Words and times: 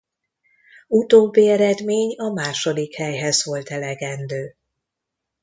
Utóbbi 0.87 1.47
eredmény 1.49 2.15
a 2.15 2.29
második 2.31 2.95
helyhez 2.95 3.45
volt 3.45 3.69
elegendő. 3.69 4.55